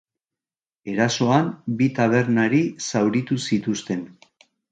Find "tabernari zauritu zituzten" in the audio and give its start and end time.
1.99-4.05